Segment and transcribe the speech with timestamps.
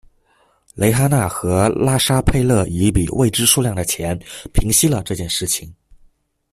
[0.73, 4.17] 蕾哈娜和拉沙佩勒以一笔未知数量的钱
[4.51, 5.71] 平息了这件事情。